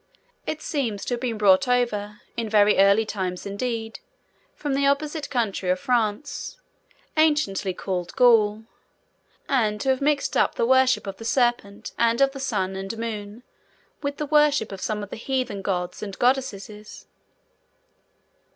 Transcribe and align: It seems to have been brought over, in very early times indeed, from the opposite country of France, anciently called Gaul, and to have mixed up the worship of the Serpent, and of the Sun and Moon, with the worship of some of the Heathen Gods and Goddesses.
It 0.47 0.63
seems 0.63 1.05
to 1.05 1.13
have 1.13 1.21
been 1.21 1.37
brought 1.37 1.67
over, 1.67 2.21
in 2.35 2.49
very 2.49 2.79
early 2.79 3.05
times 3.05 3.45
indeed, 3.45 3.99
from 4.55 4.73
the 4.73 4.87
opposite 4.87 5.29
country 5.29 5.69
of 5.69 5.79
France, 5.79 6.59
anciently 7.17 7.75
called 7.75 8.15
Gaul, 8.15 8.63
and 9.47 9.79
to 9.81 9.89
have 9.89 10.01
mixed 10.01 10.35
up 10.35 10.55
the 10.55 10.65
worship 10.65 11.05
of 11.05 11.17
the 11.17 11.23
Serpent, 11.23 11.91
and 11.99 12.19
of 12.19 12.31
the 12.31 12.39
Sun 12.39 12.75
and 12.75 12.97
Moon, 12.97 13.43
with 14.01 14.17
the 14.17 14.25
worship 14.25 14.71
of 14.71 14.81
some 14.81 15.03
of 15.03 15.11
the 15.11 15.17
Heathen 15.17 15.61
Gods 15.61 16.01
and 16.01 16.17
Goddesses. 16.17 17.05